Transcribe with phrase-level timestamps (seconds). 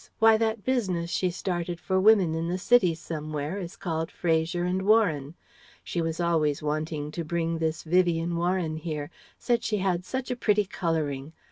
[0.17, 4.81] Why that business she started for women in the City somewhere is called Fraser and
[4.81, 5.35] Warren.
[5.83, 9.11] She was always wanting to bring this Vivien Warren here.
[9.37, 11.33] Said she had such a pretty colouring.